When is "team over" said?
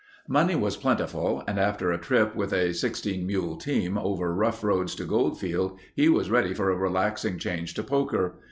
3.55-4.33